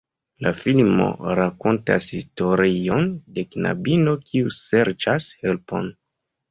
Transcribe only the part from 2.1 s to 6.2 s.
historion de knabino kiu serĉas helpon.